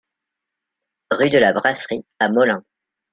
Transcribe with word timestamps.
Rue 1.11 1.29
de 1.29 1.37
la 1.37 1.53
Brasserie 1.53 2.03
à 2.17 2.27
Molain 2.27 2.63